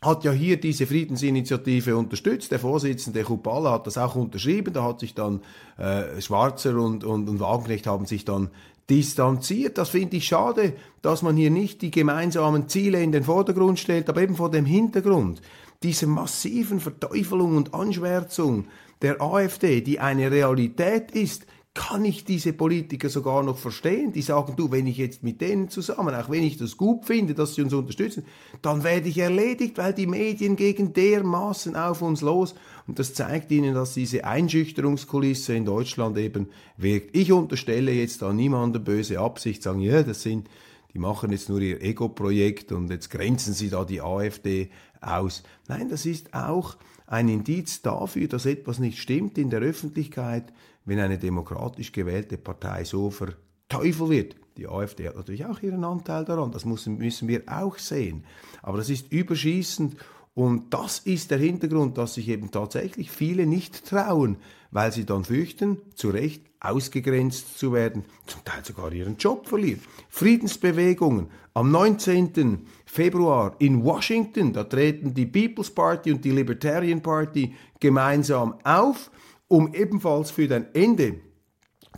[0.00, 2.52] hat ja hier diese Friedensinitiative unterstützt.
[2.52, 4.72] Der Vorsitzende Kupala hat das auch unterschrieben.
[4.72, 5.40] Da hat sich dann
[5.76, 8.50] äh, Schwarzer und, und, und Wagenknecht haben sich dann
[8.88, 9.76] distanziert.
[9.76, 14.08] Das finde ich schade, dass man hier nicht die gemeinsamen Ziele in den Vordergrund stellt,
[14.08, 15.42] aber eben vor dem Hintergrund
[15.82, 18.66] dieser massiven Verteufelung und Anschwärzung
[19.02, 21.46] der AfD, die eine Realität ist,
[21.78, 25.68] kann ich diese Politiker sogar noch verstehen, die sagen, du, wenn ich jetzt mit denen
[25.68, 28.24] zusammen, auch wenn ich das gut finde, dass sie uns unterstützen,
[28.62, 32.56] dann werde ich erledigt, weil die Medien gegen dermaßen auf uns los.
[32.88, 37.14] Und das zeigt ihnen, dass diese Einschüchterungskulisse in Deutschland eben wirkt.
[37.16, 40.48] Ich unterstelle jetzt da niemandem böse Absicht, sagen, ja, das sind,
[40.92, 44.70] die machen jetzt nur ihr Ego-Projekt und jetzt grenzen sie da die AfD
[45.00, 45.42] aus.
[45.68, 50.52] Nein, das ist auch ein Indiz dafür, dass etwas nicht stimmt in der Öffentlichkeit,
[50.84, 54.36] wenn eine demokratisch gewählte Partei so verteufelt wird.
[54.56, 58.24] Die AfD hat natürlich auch ihren Anteil daran, das müssen, wir auch sehen.
[58.62, 59.96] Aber das ist überschießend
[60.34, 64.36] und das ist der Hintergrund, dass sich eben tatsächlich viele nicht trauen,
[64.70, 69.80] weil sie dann fürchten, zu Recht ausgegrenzt zu werden, zum Teil sogar ihren Job verlieren.
[70.08, 71.28] Friedensbewegungen.
[71.54, 72.66] Am 19.
[72.84, 79.10] Februar in Washington, da treten die People's Party und die Libertarian Party gemeinsam auf
[79.48, 81.16] um ebenfalls für ein Ende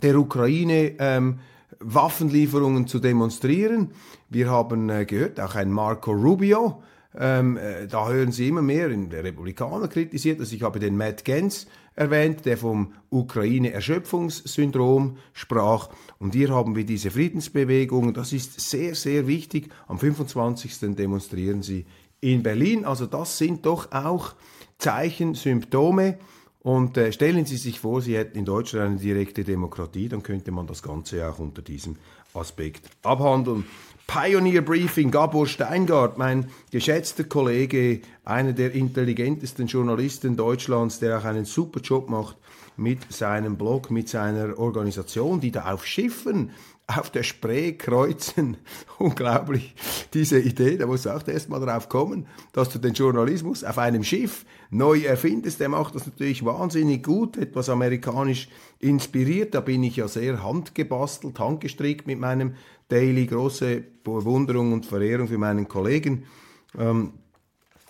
[0.01, 1.39] der Ukraine ähm,
[1.79, 3.91] Waffenlieferungen zu demonstrieren.
[4.29, 6.81] Wir haben äh, gehört, auch ein Marco Rubio,
[7.17, 10.53] ähm, äh, da hören Sie immer mehr, in der Republikaner kritisiert das.
[10.53, 11.67] Ich habe den Matt Gens
[12.01, 15.89] erwähnt, der vom Ukraine-Erschöpfungssyndrom sprach.
[16.17, 18.13] Und hier haben wir diese Friedensbewegung.
[18.13, 19.69] Das ist sehr, sehr wichtig.
[19.87, 20.95] Am 25.
[20.95, 21.85] demonstrieren Sie
[22.19, 22.85] in Berlin.
[22.85, 24.33] Also das sind doch auch
[24.79, 26.17] Zeichen, Symptome
[26.63, 30.51] und äh, stellen Sie sich vor, Sie hätten in Deutschland eine direkte Demokratie, dann könnte
[30.51, 31.95] man das Ganze auch unter diesem
[32.33, 33.65] Aspekt abhandeln.
[34.11, 41.45] Pioneer Briefing, Gabor Steingart, mein geschätzter Kollege, einer der intelligentesten Journalisten Deutschlands, der auch einen
[41.45, 42.35] super Job macht
[42.75, 46.51] mit seinem Blog, mit seiner Organisation, die da auf Schiffen
[46.97, 48.57] auf der Spree kreuzen.
[48.99, 49.75] Unglaublich,
[50.13, 53.77] diese Idee, da musst du auch erst mal drauf kommen, dass du den Journalismus auf
[53.77, 55.59] einem Schiff neu erfindest.
[55.59, 58.49] Der macht das natürlich wahnsinnig gut, etwas amerikanisch
[58.79, 59.53] inspiriert.
[59.53, 62.55] Da bin ich ja sehr handgebastelt, handgestrickt mit meinem
[62.87, 63.25] Daily.
[63.25, 66.25] Große Bewunderung und Verehrung für meinen Kollegen.
[66.77, 67.13] Ähm,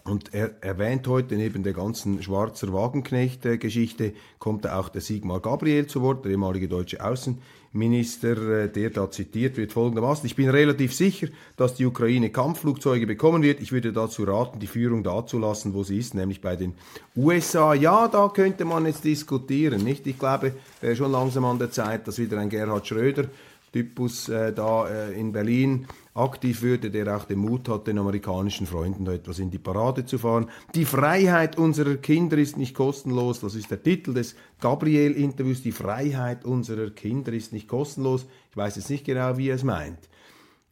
[0.04, 6.02] und er erwähnt heute neben der ganzen Schwarzer Wagenknecht-Geschichte, kommt auch der Sigmar Gabriel zu
[6.02, 10.26] Wort, der ehemalige deutsche Außenminister, äh, der da zitiert wird folgendermaßen.
[10.26, 13.62] Ich bin relativ sicher, dass die Ukraine Kampfflugzeuge bekommen wird.
[13.62, 16.74] Ich würde dazu raten, die Führung da zu lassen, wo sie ist, nämlich bei den
[17.16, 17.74] USA.
[17.74, 20.08] Ja, da könnte man jetzt diskutieren, nicht?
[20.08, 23.26] Ich glaube, wäre schon langsam an der Zeit, dass wieder ein Gerhard Schröder
[23.72, 28.68] Typus äh, da äh, in Berlin aktiv würde, der auch den Mut hat, den amerikanischen
[28.68, 30.50] Freunden da etwas in die Parade zu fahren.
[30.76, 35.62] Die Freiheit unserer Kinder ist nicht kostenlos, das ist der Titel des Gabriel-Interviews.
[35.62, 38.26] Die Freiheit unserer Kinder ist nicht kostenlos.
[38.50, 40.10] Ich weiß jetzt nicht genau, wie er es meint.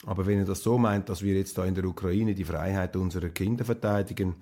[0.05, 2.95] Aber wenn er das so meint, dass wir jetzt da in der Ukraine die Freiheit
[2.95, 4.35] unserer Kinder verteidigen,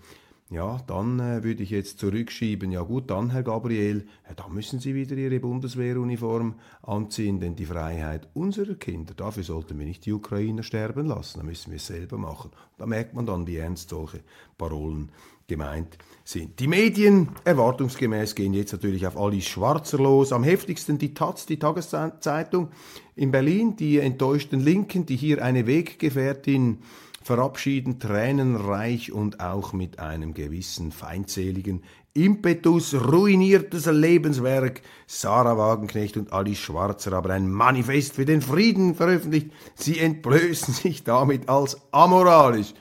[0.49, 4.79] ja, dann äh, würde ich jetzt zurückschieben, ja gut, dann, Herr Gabriel, ja, dann müssen
[4.79, 10.13] Sie wieder Ihre Bundeswehruniform anziehen, denn die Freiheit unserer Kinder, dafür sollten wir nicht die
[10.13, 12.51] Ukrainer sterben lassen, da müssen wir es selber machen.
[12.77, 14.21] Da merkt man dann, wie ernst solche
[14.57, 15.11] Parolen
[15.47, 16.59] gemeint sind.
[16.59, 20.33] Die Medien, erwartungsgemäß, gehen jetzt natürlich auf Alice Schwarzer los.
[20.33, 22.69] Am heftigsten die Taz, die Tageszeitung
[23.15, 26.79] in Berlin, die enttäuschten Linken, die hier eine Weggefährtin
[27.27, 34.81] verabschieden, tränenreich und auch mit einem gewissen feindseligen Impetus, ruiniertes Lebenswerk.
[35.05, 39.51] Sarah Wagenknecht und Alice Schwarzer haben ein Manifest für den Frieden veröffentlicht.
[39.75, 42.73] Sie entblößen sich damit als amoralisch.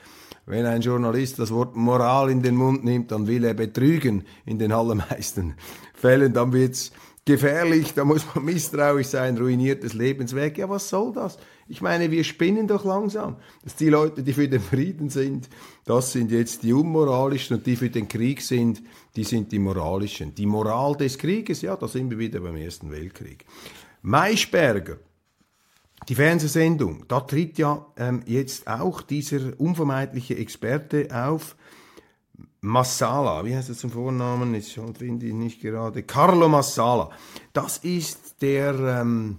[0.46, 4.59] Wenn ein Journalist das Wort Moral in den Mund nimmt, dann will er betrügen in
[4.59, 5.56] den allermeisten
[5.92, 6.32] Fällen.
[6.32, 6.92] Dann wird's
[7.24, 10.56] gefährlich, da muss man misstrauisch sein, ruiniertes Lebenswerk.
[10.56, 11.37] Ja, was soll das?
[11.68, 13.37] Ich meine, wir spinnen doch langsam.
[13.64, 15.48] Dass die Leute, die für den Frieden sind,
[15.85, 18.83] das sind jetzt die unmoralischen und die für den Krieg sind,
[19.16, 20.35] die sind die moralischen.
[20.35, 23.44] Die Moral des Krieges, ja, da sind wir wieder beim Ersten Weltkrieg.
[24.02, 24.98] Maischberger,
[26.09, 31.57] die Fernsehsendung, da tritt ja ähm, jetzt auch dieser unvermeidliche Experte auf,
[32.61, 34.55] Massala, wie heißt er zum Vornamen?
[34.55, 36.02] Ich finde ihn nicht gerade.
[36.02, 37.11] Carlo Massala.
[37.52, 39.38] Das ist der ähm,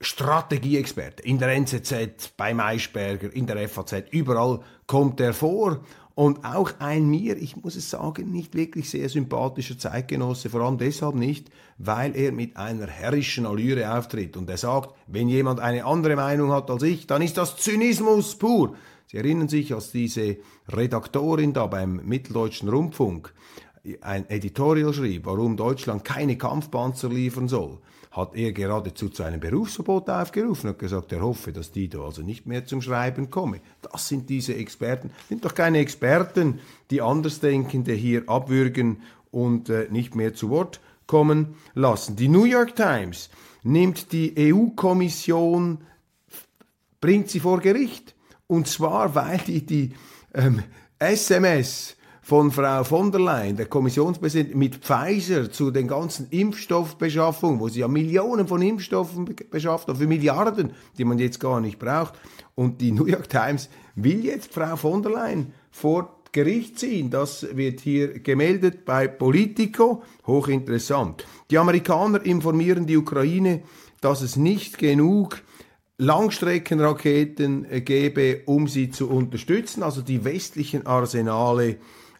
[0.00, 5.80] Strategieexperte in der NZZ, bei Maischberger, in der FAZ, überall kommt er vor.
[6.14, 10.78] Und auch ein mir, ich muss es sagen, nicht wirklich sehr sympathischer Zeitgenosse, vor allem
[10.78, 14.34] deshalb nicht, weil er mit einer herrischen Allüre auftritt.
[14.38, 18.34] Und er sagt, wenn jemand eine andere Meinung hat als ich, dann ist das Zynismus
[18.36, 18.76] pur.
[19.08, 23.34] Sie erinnern sich, als diese Redaktorin da beim Mitteldeutschen Rundfunk
[24.00, 27.78] ein Editorial schrieb, warum Deutschland keine Kampfpanzer liefern soll,
[28.16, 32.22] hat er geradezu zu einem Berufsverbot aufgerufen und gesagt, er hoffe, dass die da also
[32.22, 33.60] nicht mehr zum Schreiben komme.
[33.82, 35.10] Das sind diese Experten.
[35.28, 41.56] Sind doch keine Experten, die Andersdenkende hier abwürgen und äh, nicht mehr zu Wort kommen
[41.74, 42.16] lassen.
[42.16, 43.28] Die New York Times
[43.62, 45.78] nimmt die EU-Kommission,
[47.00, 48.14] bringt sie vor Gericht.
[48.46, 49.92] Und zwar, weil die die
[50.32, 50.62] ähm,
[50.98, 51.95] SMS
[52.26, 57.78] von Frau von der Leyen, der Kommissionspräsidentin, mit Pfizer zu den ganzen Impfstoffbeschaffungen, wo sie
[57.78, 62.14] ja Millionen von Impfstoffen beschafft haben, für Milliarden, die man jetzt gar nicht braucht.
[62.56, 67.10] Und die New York Times will jetzt Frau von der Leyen vor Gericht ziehen.
[67.10, 70.02] Das wird hier gemeldet bei Politico.
[70.26, 71.24] Hochinteressant.
[71.52, 73.62] Die Amerikaner informieren die Ukraine,
[74.00, 75.42] dass es nicht genug
[75.98, 79.84] Langstreckenraketen gäbe, um sie zu unterstützen.
[79.84, 81.76] Also die westlichen Arsenale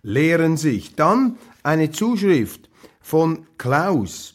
[0.07, 0.95] lehren sich.
[0.95, 4.35] Dann eine Zuschrift von Klaus,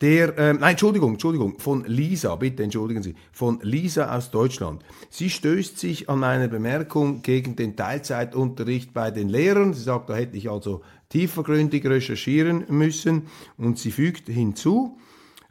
[0.00, 4.84] der, äh, nein, Entschuldigung, Entschuldigung, von Lisa, bitte entschuldigen Sie, von Lisa aus Deutschland.
[5.10, 9.74] Sie stößt sich an eine Bemerkung gegen den Teilzeitunterricht bei den Lehrern.
[9.74, 13.22] Sie sagt, da hätte ich also tiefergründig recherchieren müssen
[13.56, 14.98] und sie fügt hinzu,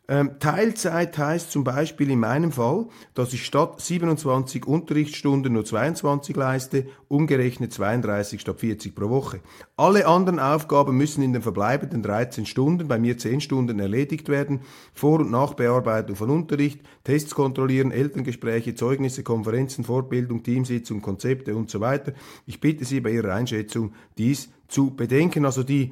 [0.08, 6.86] Teilzeit heißt zum Beispiel in meinem Fall, dass ich statt 27 Unterrichtsstunden nur 22 leiste,
[7.10, 9.42] umgerechnet 32 statt 40 pro Woche.
[9.76, 14.62] Alle anderen Aufgaben müssen in den verbleibenden 13 Stunden, bei mir 10 Stunden, erledigt werden.
[14.94, 21.82] Vor- und Nachbearbeitung von Unterricht, Tests kontrollieren, Elterngespräche, Zeugnisse, Konferenzen, Fortbildung, Teamsitzung, Konzepte und so
[21.82, 22.14] weiter.
[22.46, 25.44] Ich bitte Sie bei Ihrer Einschätzung, dies zu bedenken.
[25.44, 25.92] Also die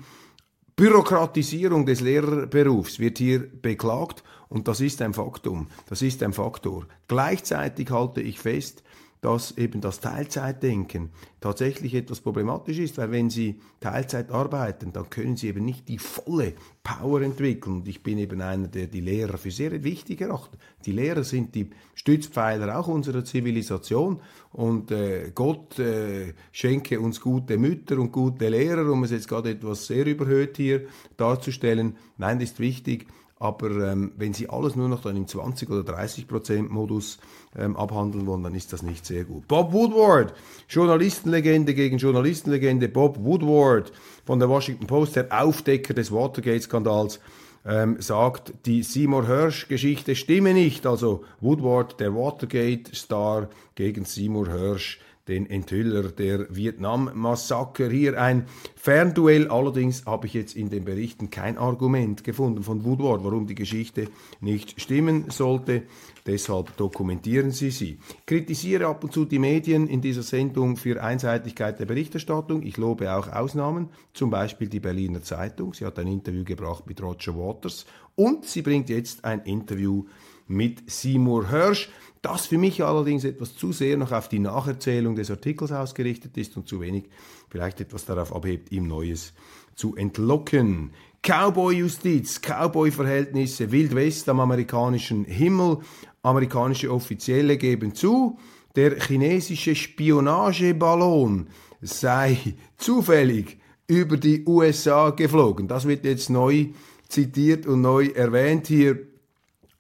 [0.77, 6.85] Bürokratisierung des Lehrerberufs wird hier beklagt und das ist ein Faktum, das ist ein Faktor.
[7.07, 8.83] Gleichzeitig halte ich fest,
[9.25, 11.09] dass eben das Teilzeitdenken
[11.41, 15.97] tatsächlich etwas problematisch ist, weil wenn Sie Teilzeit arbeiten, dann können Sie eben nicht die
[15.97, 17.77] volle Power entwickeln.
[17.77, 20.59] Und ich bin eben einer, der die Lehrer für sehr wichtig erachtet.
[20.85, 27.57] Die Lehrer sind die Stützpfeiler auch unserer Zivilisation und äh, Gott äh, schenke uns gute
[27.57, 30.85] Mütter und gute Lehrer, um es jetzt gerade etwas sehr überhöht hier
[31.17, 31.95] darzustellen.
[32.19, 33.07] Nein, das ist wichtig.
[33.37, 37.17] Aber ähm, wenn Sie alles nur noch dann im 20 oder 30 Prozent Modus
[37.57, 39.47] ähm, abhandeln wollen, dann ist das nicht sehr gut.
[39.47, 40.33] Bob Woodward,
[40.69, 42.87] Journalistenlegende gegen Journalistenlegende.
[42.87, 43.91] Bob Woodward
[44.25, 47.19] von der Washington Post, der Aufdecker des Watergate-Skandals,
[47.65, 50.85] ähm, sagt, die Seymour Hirsch-Geschichte stimme nicht.
[50.85, 57.89] Also Woodward, der Watergate-Star gegen Seymour Hirsch den Enthüller der Vietnam-Massaker.
[57.89, 59.47] Hier ein Fernduell.
[59.47, 64.07] Allerdings habe ich jetzt in den Berichten kein Argument gefunden von Woodward, warum die Geschichte
[64.39, 65.83] nicht stimmen sollte.
[66.27, 67.99] Deshalb dokumentieren Sie sie.
[68.25, 72.63] Kritisiere ab und zu die Medien in dieser Sendung für Einseitigkeit der Berichterstattung.
[72.63, 75.73] Ich lobe auch Ausnahmen, zum Beispiel die Berliner Zeitung.
[75.73, 77.85] Sie hat ein Interview gebracht mit Roger Waters
[78.15, 80.05] und sie bringt jetzt ein Interview
[80.47, 81.89] mit Seymour Hirsch
[82.25, 86.57] das für mich allerdings etwas zu sehr noch auf die Nacherzählung des Artikels ausgerichtet ist
[86.57, 87.05] und zu wenig
[87.49, 89.33] vielleicht etwas darauf abhebt, ihm Neues
[89.75, 90.91] zu entlocken.
[91.21, 95.77] Cowboy-Justiz, Cowboy-Verhältnisse, Wild West am amerikanischen Himmel.
[96.23, 98.39] Amerikanische Offizielle geben zu,
[98.75, 101.47] der chinesische Spionageballon
[101.81, 105.67] sei zufällig über die USA geflogen.
[105.67, 106.69] Das wird jetzt neu
[107.07, 108.97] zitiert und neu erwähnt hier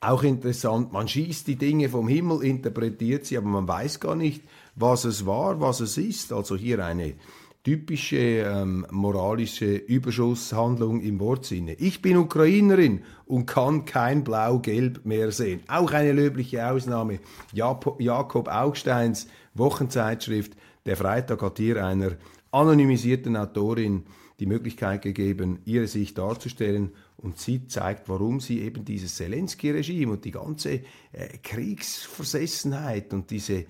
[0.09, 4.43] auch interessant, man schießt die Dinge vom Himmel, interpretiert sie, aber man weiß gar nicht,
[4.75, 6.33] was es war, was es ist.
[6.33, 7.15] Also hier eine
[7.63, 11.73] typische ähm, moralische Überschusshandlung im Wortsinne.
[11.73, 15.61] Ich bin Ukrainerin und kann kein Blau-Gelb mehr sehen.
[15.67, 17.19] Auch eine löbliche Ausnahme.
[17.53, 20.53] Jakob Augsteins Wochenzeitschrift
[20.85, 22.11] Der Freitag hat hier einer
[22.51, 24.03] anonymisierten Autorin
[24.39, 26.91] die Möglichkeit gegeben, ihre Sicht darzustellen
[27.25, 33.65] und sie zeigt, warum sie eben dieses Zelensky-Regime und die ganze äh, Kriegsversessenheit und diese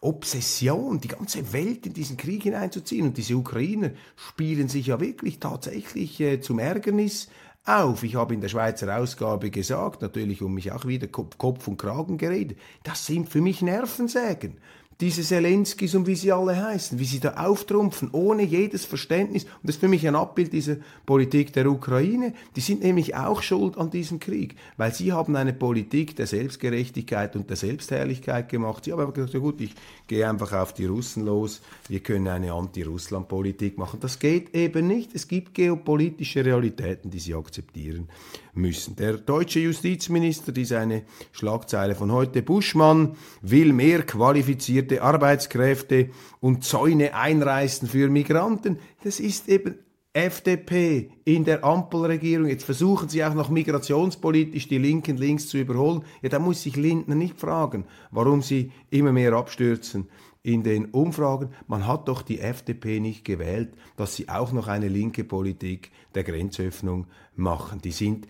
[0.00, 3.06] Obsession, die ganze Welt in diesen Krieg hineinzuziehen.
[3.06, 7.28] Und diese Ukrainer spielen sich ja wirklich tatsächlich äh, zum Ärgernis
[7.64, 8.02] auf.
[8.02, 12.18] Ich habe in der Schweizer Ausgabe gesagt, natürlich um mich auch wieder Kopf und Kragen
[12.18, 14.58] geredet, das sind für mich Nervensägen
[15.02, 19.42] diese Zelenskis und wie sie alle heißen, wie sie da auftrumpfen, ohne jedes Verständnis.
[19.44, 22.34] Und das ist für mich ein Abbild dieser Politik der Ukraine.
[22.54, 27.34] Die sind nämlich auch schuld an diesem Krieg, weil sie haben eine Politik der Selbstgerechtigkeit
[27.34, 28.84] und der Selbstherrlichkeit gemacht.
[28.84, 29.74] Sie haben aber gesagt, ja gut, ich
[30.06, 33.98] gehe einfach auf die Russen los, wir können eine Anti-Russland-Politik machen.
[33.98, 35.16] Das geht eben nicht.
[35.16, 38.08] Es gibt geopolitische Realitäten, die sie akzeptieren
[38.52, 38.96] müssen.
[38.96, 47.14] Der deutsche Justizminister, die seine Schlagzeile von heute, Buschmann will mehr qualifizierte Arbeitskräfte und Zäune
[47.14, 48.78] einreißen für Migranten.
[49.02, 49.76] Das ist eben
[50.14, 52.46] FDP in der Ampelregierung.
[52.46, 56.04] Jetzt versuchen sie auch noch migrationspolitisch die Linken links zu überholen.
[56.20, 60.08] Ja, da muss sich Lindner nicht fragen, warum sie immer mehr abstürzen
[60.42, 61.50] in den Umfragen.
[61.66, 66.24] Man hat doch die FDP nicht gewählt, dass sie auch noch eine linke Politik der
[66.24, 67.80] Grenzöffnung machen.
[67.80, 68.26] Die sind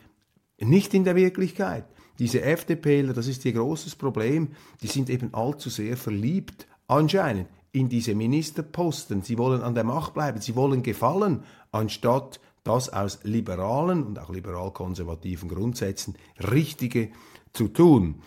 [0.65, 1.85] nicht in der Wirklichkeit.
[2.19, 4.49] Diese FDPler, das ist ihr großes Problem,
[4.83, 9.23] die sind eben allzu sehr verliebt, anscheinend, in diese Ministerposten.
[9.23, 14.31] Sie wollen an der Macht bleiben, sie wollen gefallen, anstatt das aus liberalen und auch
[14.31, 17.11] liberal-konservativen Grundsätzen Richtige
[17.53, 18.23] zu tun.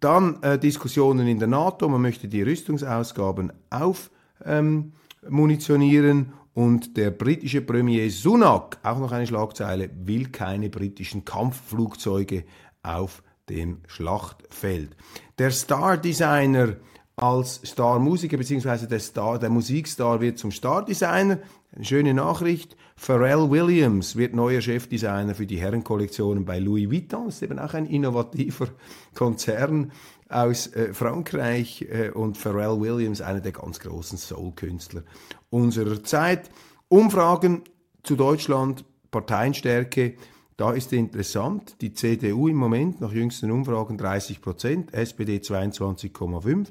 [0.00, 7.62] Dann äh, Diskussionen in der NATO, man möchte die Rüstungsausgaben aufmunitionieren ähm, und der britische
[7.62, 12.44] Premier Sunak, auch noch eine Schlagzeile, will keine britischen Kampfflugzeuge
[12.82, 14.96] auf dem Schlachtfeld.
[15.38, 16.76] Der Star-Designer
[17.16, 18.86] als Star-Musiker bzw.
[18.86, 21.38] der, Star, der Musikstar wird zum Star-Designer.
[21.74, 22.76] Eine schöne Nachricht.
[22.96, 27.26] Pharrell Williams wird neuer Chefdesigner für die Herrenkollektionen bei Louis Vuitton.
[27.26, 28.68] Das ist eben auch ein innovativer
[29.14, 29.92] Konzern
[30.32, 35.02] aus äh, Frankreich äh, und Pharrell Williams, einer der ganz großen Soul-Künstler
[35.50, 36.50] unserer Zeit.
[36.88, 37.62] Umfragen
[38.02, 40.14] zu Deutschland, Parteienstärke,
[40.56, 46.68] da ist interessant, die CDU im Moment nach jüngsten Umfragen 30 Prozent, SPD 22,5%,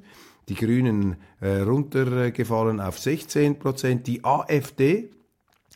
[0.49, 5.09] die Grünen äh, runtergefallen auf 16 Prozent, die AfD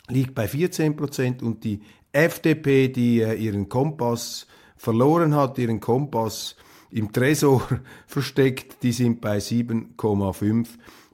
[0.07, 1.81] liegt bei 14 Prozent und die
[2.11, 6.55] FDP, die äh, ihren Kompass verloren hat, ihren Kompass
[6.91, 7.67] im Tresor
[8.07, 10.67] versteckt, die sind bei 7,5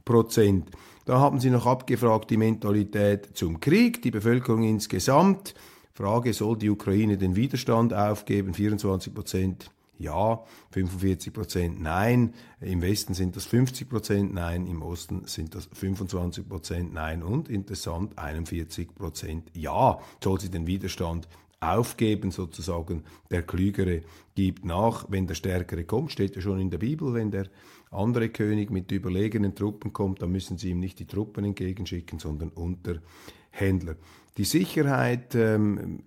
[0.06, 0.70] Prozent.
[1.06, 5.56] Da haben sie noch abgefragt die Mentalität zum Krieg, die Bevölkerung insgesamt.
[5.94, 8.54] Frage, soll die Ukraine den Widerstand aufgeben?
[8.54, 12.34] 24 Prozent ja, 45 Prozent nein.
[12.60, 17.50] Im Westen sind das 50 Prozent nein, im Osten sind das 25 Prozent nein und
[17.50, 20.00] interessant 41 Prozent ja.
[20.24, 21.28] Soll sie den Widerstand
[21.62, 23.04] aufgeben sozusagen.
[23.30, 24.02] Der Klügere
[24.36, 27.48] gibt nach, wenn der Stärkere kommt, steht ja schon in der Bibel, wenn der
[27.92, 32.50] andere König mit überlegenen Truppen kommt, dann müssen sie ihm nicht die Truppen entgegenschicken, sondern
[32.50, 33.96] Unterhändler.
[34.38, 36.04] Die Sicherheit ähm,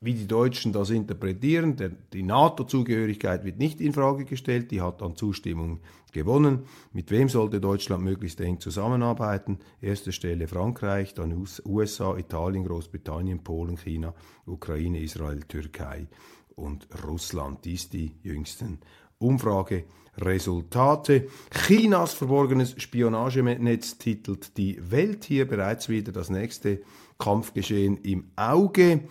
[0.00, 1.76] wie die Deutschen das interpretieren.
[1.76, 5.80] Der, die NATO-Zugehörigkeit wird nicht in Frage gestellt, die hat an Zustimmung
[6.12, 6.66] gewonnen.
[6.92, 9.58] Mit wem sollte Deutschland möglichst eng zusammenarbeiten?
[9.80, 14.14] Erste Stelle Frankreich, dann USA, Italien, Großbritannien, Polen, China,
[14.46, 16.06] Ukraine, Israel, Türkei
[16.54, 17.64] und Russland.
[17.64, 18.78] Dies die jüngsten
[19.18, 21.26] Umfrageresultate.
[21.50, 26.82] Chinas verborgenes Spionagenetz titelt die Welt hier bereits wieder das nächste
[27.18, 29.08] Kampfgeschehen im Auge.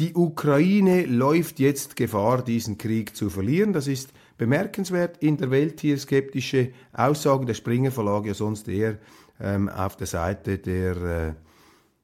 [0.00, 3.72] Die Ukraine läuft jetzt Gefahr, diesen Krieg zu verlieren.
[3.72, 8.98] Das ist bemerkenswert in der Welt hier skeptische Aussagen der Springer Verlag ja sonst eher
[9.38, 11.34] ähm, auf der Seite der äh,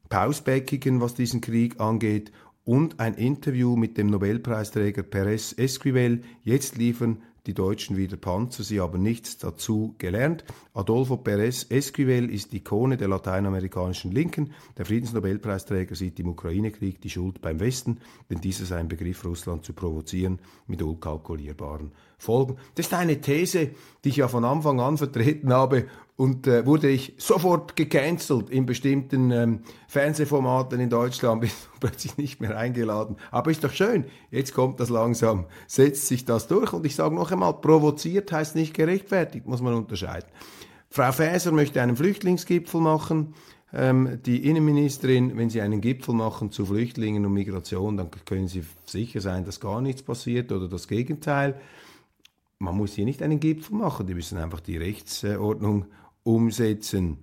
[0.09, 2.31] Pausbäckigen, was diesen Krieg angeht
[2.63, 6.23] und ein Interview mit dem Nobelpreisträger Perez Esquivel.
[6.45, 10.45] Jetzt liefern die Deutschen wieder Panzer, sie haben nichts dazu gelernt.
[10.75, 14.53] Adolfo Pérez Esquivel ist Ikone der lateinamerikanischen Linken.
[14.77, 19.65] Der Friedensnobelpreisträger sieht im Ukraine-Krieg die Schuld beim Westen, denn dieser sei im Begriff, Russland
[19.65, 22.57] zu provozieren mit unkalkulierbaren Folgen.
[22.75, 23.71] Das ist eine These,
[24.05, 25.87] die ich ja von Anfang an vertreten habe
[26.21, 31.51] und äh, wurde ich sofort gecancelt in bestimmten ähm, Fernsehformaten in Deutschland, bin
[31.81, 33.17] plötzlich nicht mehr eingeladen.
[33.31, 37.15] Aber ist doch schön, jetzt kommt das langsam, setzt sich das durch und ich sage
[37.15, 40.29] noch einmal, provoziert heißt nicht gerechtfertigt, muss man unterscheiden.
[40.91, 43.33] Frau Faeser möchte einen Flüchtlingsgipfel machen.
[43.73, 48.63] Ähm, die Innenministerin, wenn sie einen Gipfel machen zu Flüchtlingen und Migration, dann können Sie
[48.85, 51.59] sicher sein, dass gar nichts passiert oder das Gegenteil.
[52.59, 55.87] Man muss hier nicht einen Gipfel machen, die müssen einfach die Rechtsordnung
[56.23, 57.19] umsetzen.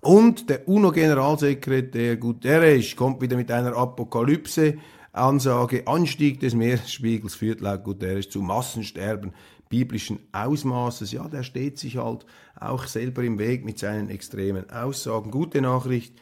[0.00, 4.78] Und der UNO-Generalsekretär Guterres kommt wieder mit einer Apokalypse.
[5.12, 9.32] Ansage, Anstieg des Meeresspiegels führt laut Guterres zu Massensterben
[9.68, 11.12] biblischen Ausmaßes.
[11.12, 12.26] Ja, der steht sich halt
[12.58, 15.30] auch selber im Weg mit seinen extremen Aussagen.
[15.30, 16.14] Gute Nachricht,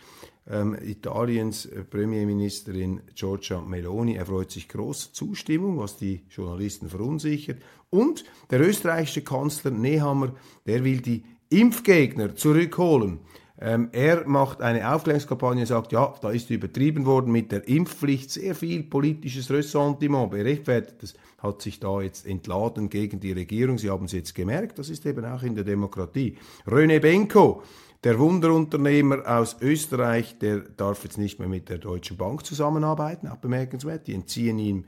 [0.48, 7.58] ähm, Italiens äh, Premierministerin Giorgia Meloni erfreut sich großer Zustimmung, was die Journalisten verunsichert.
[7.90, 10.34] Und der österreichische Kanzler Nehammer,
[10.66, 13.20] der will die Impfgegner zurückholen.
[13.60, 18.54] Ähm, er macht eine Aufklärungskampagne sagt, ja, da ist übertrieben worden mit der Impfpflicht, sehr
[18.54, 21.02] viel politisches Ressentiment, berechtfertigt.
[21.02, 23.76] Das hat sich da jetzt entladen gegen die Regierung.
[23.78, 26.36] Sie haben es jetzt gemerkt, das ist eben auch in der Demokratie.
[26.66, 27.62] René Benko,
[28.04, 33.38] der Wunderunternehmer aus Österreich, der darf jetzt nicht mehr mit der Deutschen Bank zusammenarbeiten, auch
[33.38, 34.06] bemerkenswert.
[34.06, 34.84] Die entziehen ihm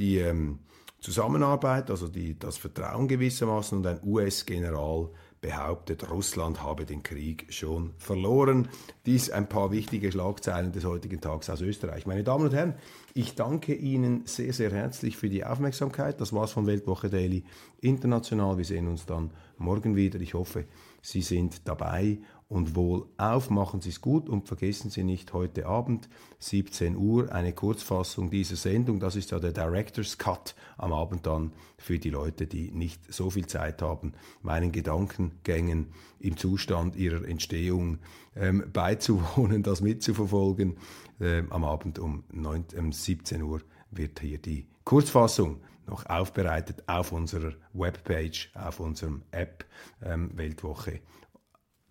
[0.00, 0.58] die ähm,
[0.98, 5.10] Zusammenarbeit, also die, das Vertrauen gewissermaßen und ein US-General
[5.40, 8.68] behauptet, Russland habe den Krieg schon verloren.
[9.06, 12.06] Dies ein paar wichtige Schlagzeilen des heutigen Tages aus Österreich.
[12.06, 12.74] Meine Damen und Herren,
[13.14, 16.20] ich danke Ihnen sehr, sehr herzlich für die Aufmerksamkeit.
[16.20, 17.44] Das war's von Weltwoche Daily
[17.80, 18.58] International.
[18.58, 20.20] Wir sehen uns dann morgen wieder.
[20.20, 20.66] Ich hoffe,
[21.02, 22.18] Sie sind dabei
[22.50, 23.48] und wohl auf.
[23.48, 26.08] Machen Sie es gut und vergessen Sie nicht heute Abend
[26.40, 29.00] 17 Uhr eine Kurzfassung dieser Sendung.
[29.00, 33.30] Das ist ja der Director's Cut am Abend dann für die Leute, die nicht so
[33.30, 35.86] viel Zeit haben, meinen Gedankengängen
[36.18, 37.98] im Zustand ihrer Entstehung
[38.36, 40.76] ähm, beizuwohnen, das mitzuverfolgen.
[41.20, 43.60] Ähm, am Abend um, 9, um 17 Uhr
[43.92, 49.64] wird hier die Kurzfassung noch aufbereitet auf unserer Webpage, auf unserem App
[50.02, 51.00] ähm, Weltwoche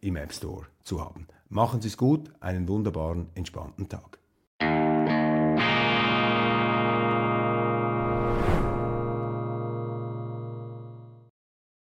[0.02, 1.28] im App Store zu haben.
[1.50, 4.19] Machen Sie es gut, einen wunderbaren, entspannten Tag.